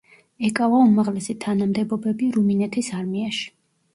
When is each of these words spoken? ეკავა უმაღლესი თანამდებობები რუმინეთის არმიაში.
ეკავა 0.47 0.79
უმაღლესი 0.85 1.35
თანამდებობები 1.43 2.29
რუმინეთის 2.37 2.91
არმიაში. 3.03 3.45